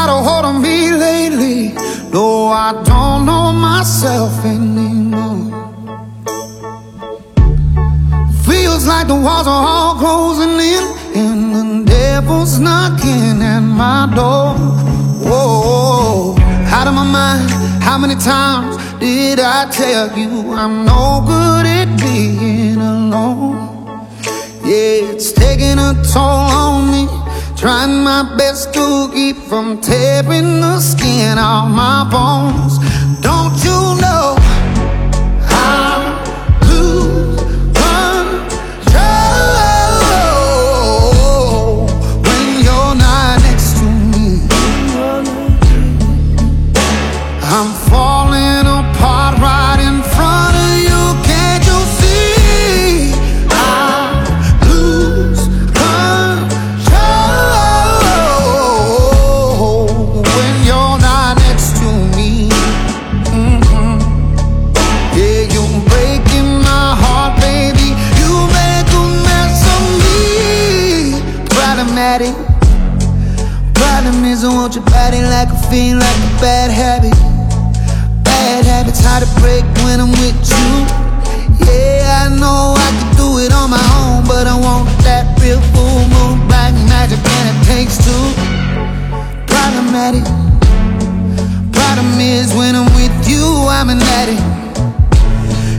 [0.00, 1.74] got a hold of me lately.
[2.10, 5.44] No, I don't know myself anymore.
[8.46, 10.84] Feels like the walls are all closing in,
[11.22, 14.54] and the devil's knocking at my door.
[15.28, 16.34] Whoa,
[16.76, 17.50] out of my mind.
[17.86, 20.30] How many times did I tell you
[20.60, 23.56] I'm no good at being alone?
[24.64, 26.69] Yeah, it's taking a toll on.
[27.60, 32.78] Trying my best to keep from tearing the skin off my bones.
[33.20, 34.36] Don't you know
[47.52, 48.19] I'm lose
[72.10, 72.34] Problematic.
[73.74, 77.14] Problem is, I want your body like a fiend, like a bad habit.
[78.24, 80.70] Bad habits hard to break when I'm with you.
[81.62, 85.62] Yeah, I know I can do it on my own, but I want that real
[85.70, 88.26] full moon black magic, and it takes two.
[89.46, 90.26] Problematic.
[91.70, 94.42] Problem is, when I'm with you, I'm an addict,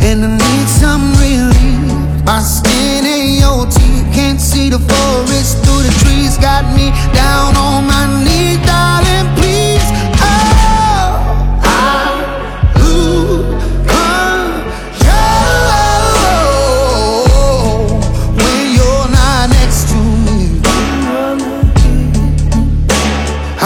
[0.00, 2.24] and I need some relief.
[2.24, 2.40] My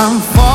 [0.00, 0.47] I'm falling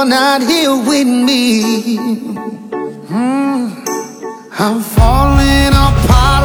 [0.00, 1.98] you're not here with me.
[3.08, 3.84] Mm.
[4.58, 6.39] I'm falling apart.